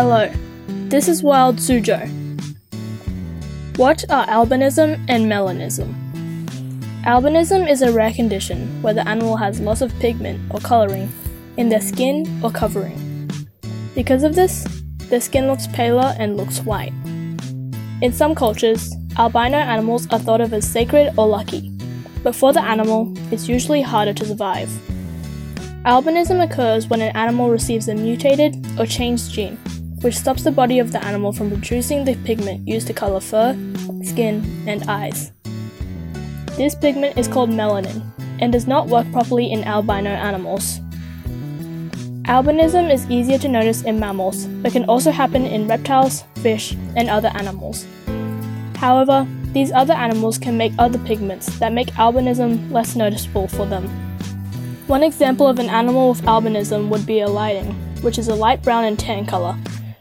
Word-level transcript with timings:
Hello, 0.00 0.30
this 0.90 1.08
is 1.08 1.24
Wild 1.24 1.56
Suzhou. 1.56 2.06
What 3.76 4.04
are 4.08 4.28
albinism 4.28 5.04
and 5.08 5.24
melanism? 5.24 5.92
Albinism 7.02 7.68
is 7.68 7.82
a 7.82 7.90
rare 7.90 8.12
condition 8.12 8.80
where 8.80 8.94
the 8.94 9.08
animal 9.08 9.36
has 9.38 9.58
loss 9.58 9.80
of 9.80 9.92
pigment 9.98 10.40
or 10.54 10.60
coloring 10.60 11.12
in 11.56 11.68
their 11.68 11.80
skin 11.80 12.40
or 12.44 12.52
covering. 12.52 13.28
Because 13.96 14.22
of 14.22 14.36
this, 14.36 14.64
their 15.08 15.20
skin 15.20 15.48
looks 15.48 15.66
paler 15.66 16.14
and 16.16 16.36
looks 16.36 16.60
white. 16.60 16.92
In 18.00 18.12
some 18.12 18.36
cultures, 18.36 18.94
albino 19.18 19.56
animals 19.58 20.06
are 20.12 20.20
thought 20.20 20.40
of 20.40 20.52
as 20.52 20.64
sacred 20.64 21.12
or 21.18 21.26
lucky, 21.26 21.76
but 22.22 22.36
for 22.36 22.52
the 22.52 22.62
animal, 22.62 23.12
it's 23.32 23.48
usually 23.48 23.82
harder 23.82 24.14
to 24.14 24.24
survive. 24.24 24.70
Albinism 25.84 26.40
occurs 26.40 26.86
when 26.86 27.00
an 27.00 27.16
animal 27.16 27.50
receives 27.50 27.88
a 27.88 27.96
mutated 27.96 28.64
or 28.78 28.86
changed 28.86 29.32
gene, 29.32 29.58
which 30.00 30.16
stops 30.16 30.44
the 30.44 30.50
body 30.50 30.78
of 30.78 30.92
the 30.92 31.04
animal 31.04 31.32
from 31.32 31.50
producing 31.50 32.04
the 32.04 32.14
pigment 32.24 32.66
used 32.66 32.86
to 32.86 32.92
color 32.92 33.20
fur, 33.20 33.56
skin, 34.02 34.44
and 34.66 34.84
eyes. 34.88 35.32
This 36.56 36.74
pigment 36.74 37.18
is 37.18 37.28
called 37.28 37.50
melanin 37.50 38.02
and 38.40 38.52
does 38.52 38.66
not 38.66 38.88
work 38.88 39.10
properly 39.12 39.50
in 39.50 39.64
albino 39.64 40.10
animals. 40.10 40.80
Albinism 42.24 42.92
is 42.92 43.08
easier 43.10 43.38
to 43.38 43.48
notice 43.48 43.82
in 43.82 43.98
mammals, 43.98 44.46
but 44.62 44.72
can 44.72 44.84
also 44.84 45.10
happen 45.10 45.46
in 45.46 45.66
reptiles, 45.66 46.24
fish, 46.42 46.72
and 46.94 47.08
other 47.08 47.32
animals. 47.34 47.86
However, 48.76 49.26
these 49.52 49.72
other 49.72 49.94
animals 49.94 50.36
can 50.36 50.56
make 50.56 50.72
other 50.78 50.98
pigments 50.98 51.58
that 51.58 51.72
make 51.72 51.88
albinism 51.92 52.70
less 52.70 52.94
noticeable 52.94 53.48
for 53.48 53.64
them. 53.64 53.88
One 54.88 55.02
example 55.02 55.48
of 55.48 55.58
an 55.58 55.70
animal 55.70 56.10
with 56.10 56.22
albinism 56.22 56.88
would 56.88 57.06
be 57.06 57.20
a 57.20 57.28
lighting, 57.28 57.72
which 58.02 58.18
is 58.18 58.28
a 58.28 58.34
light 58.34 58.62
brown 58.62 58.84
and 58.84 58.98
tan 58.98 59.24
color, 59.24 59.56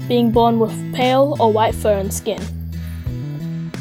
being 0.08 0.32
born 0.32 0.60
with 0.60 0.94
pale 0.94 1.36
or 1.40 1.52
white 1.52 1.76
fur 1.76 1.94
and 1.98 2.14
skin. 2.14 2.42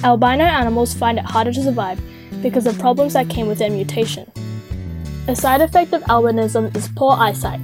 Albino 0.03 0.45
animals 0.45 0.95
find 0.95 1.19
it 1.19 1.25
harder 1.25 1.53
to 1.53 1.63
survive 1.63 2.01
because 2.43 2.67
of 2.67 2.79
problems 2.79 3.15
that 3.15 3.29
came 3.29 3.47
with 3.47 3.59
their 3.59 3.71
mutation. 3.71 4.31
A 5.29 5.35
side 5.35 5.61
effect 5.61 5.93
of 5.93 6.03
albinism 6.05 6.75
is 6.77 6.89
poor 6.95 7.17
eyesight, 7.19 7.61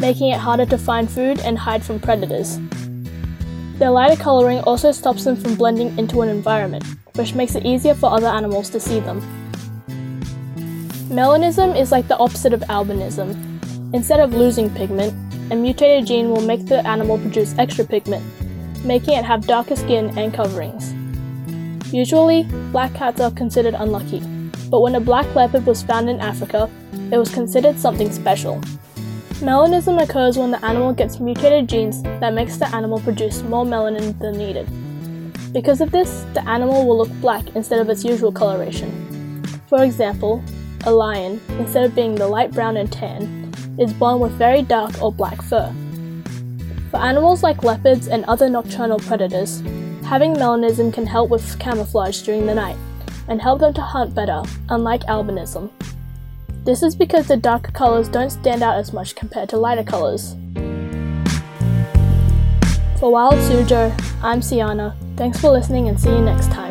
making 0.00 0.30
it 0.30 0.38
harder 0.38 0.66
to 0.66 0.78
find 0.78 1.10
food 1.10 1.38
and 1.40 1.58
hide 1.58 1.84
from 1.84 2.00
predators. 2.00 2.58
Their 3.78 3.90
lighter 3.90 4.20
coloring 4.20 4.60
also 4.60 4.92
stops 4.92 5.24
them 5.24 5.36
from 5.36 5.56
blending 5.56 5.96
into 5.98 6.22
an 6.22 6.28
environment, 6.28 6.84
which 7.14 7.34
makes 7.34 7.54
it 7.54 7.64
easier 7.64 7.94
for 7.94 8.12
other 8.12 8.26
animals 8.26 8.70
to 8.70 8.80
see 8.80 9.00
them. 9.00 9.20
Melanism 11.08 11.78
is 11.78 11.92
like 11.92 12.08
the 12.08 12.18
opposite 12.18 12.52
of 12.52 12.60
albinism. 12.62 13.36
Instead 13.94 14.18
of 14.18 14.32
losing 14.32 14.68
pigment, 14.74 15.14
a 15.50 15.56
mutated 15.56 16.06
gene 16.06 16.30
will 16.30 16.40
make 16.40 16.66
the 16.66 16.86
animal 16.86 17.18
produce 17.18 17.56
extra 17.58 17.84
pigment, 17.84 18.24
making 18.84 19.14
it 19.18 19.24
have 19.24 19.46
darker 19.46 19.76
skin 19.76 20.16
and 20.18 20.32
coverings. 20.32 20.94
Usually, 21.92 22.44
black 22.72 22.94
cats 22.94 23.20
are 23.20 23.30
considered 23.30 23.74
unlucky, 23.74 24.20
but 24.70 24.80
when 24.80 24.94
a 24.94 25.00
black 25.00 25.32
leopard 25.34 25.66
was 25.66 25.82
found 25.82 26.08
in 26.08 26.20
Africa, 26.20 26.70
it 27.12 27.18
was 27.18 27.32
considered 27.32 27.78
something 27.78 28.10
special. 28.10 28.60
Melanism 29.40 30.02
occurs 30.02 30.38
when 30.38 30.50
the 30.50 30.64
animal 30.64 30.92
gets 30.92 31.20
mutated 31.20 31.68
genes 31.68 32.02
that 32.02 32.32
makes 32.32 32.56
the 32.56 32.74
animal 32.74 33.00
produce 33.00 33.42
more 33.42 33.64
melanin 33.64 34.18
than 34.18 34.38
needed. 34.38 34.66
Because 35.52 35.80
of 35.80 35.90
this, 35.90 36.24
the 36.34 36.48
animal 36.48 36.86
will 36.86 36.98
look 36.98 37.12
black 37.20 37.44
instead 37.54 37.80
of 37.80 37.88
its 37.90 38.04
usual 38.04 38.32
coloration. 38.32 39.42
For 39.68 39.84
example, 39.84 40.42
a 40.86 40.90
lion, 40.90 41.40
instead 41.58 41.84
of 41.84 41.94
being 41.94 42.14
the 42.14 42.26
light 42.26 42.52
brown 42.52 42.76
and 42.76 42.90
tan, 42.90 43.43
is 43.78 43.92
born 43.92 44.20
with 44.20 44.32
very 44.32 44.62
dark 44.62 45.02
or 45.02 45.12
black 45.12 45.42
fur. 45.42 45.72
For 46.90 46.98
animals 46.98 47.42
like 47.42 47.64
leopards 47.64 48.06
and 48.08 48.24
other 48.26 48.48
nocturnal 48.48 48.98
predators, 48.98 49.60
having 50.04 50.34
melanism 50.34 50.92
can 50.92 51.06
help 51.06 51.30
with 51.30 51.58
camouflage 51.58 52.22
during 52.22 52.46
the 52.46 52.54
night 52.54 52.76
and 53.28 53.40
help 53.40 53.60
them 53.60 53.74
to 53.74 53.80
hunt 53.80 54.14
better, 54.14 54.42
unlike 54.68 55.02
albinism. 55.02 55.70
This 56.64 56.82
is 56.82 56.94
because 56.94 57.28
the 57.28 57.36
darker 57.36 57.72
colors 57.72 58.08
don't 58.08 58.30
stand 58.30 58.62
out 58.62 58.78
as 58.78 58.92
much 58.92 59.14
compared 59.14 59.48
to 59.50 59.56
lighter 59.56 59.84
colors. 59.84 60.36
For 62.98 63.12
Wild 63.12 63.34
Suzhou, 63.34 63.92
I'm 64.22 64.40
Siana. 64.40 64.94
Thanks 65.16 65.40
for 65.40 65.50
listening 65.50 65.88
and 65.88 66.00
see 66.00 66.10
you 66.10 66.22
next 66.22 66.50
time. 66.50 66.63